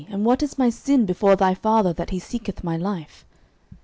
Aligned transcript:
and 0.09 0.25
what 0.25 0.41
is 0.41 0.57
my 0.57 0.67
sin 0.67 1.05
before 1.05 1.35
thy 1.35 1.53
father, 1.53 1.93
that 1.93 2.09
he 2.09 2.17
seeketh 2.17 2.63
my 2.63 2.75
life? 2.75 3.23